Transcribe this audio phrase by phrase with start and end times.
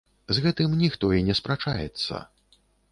[0.37, 2.27] З гэтым ніхто і не спрачаецца.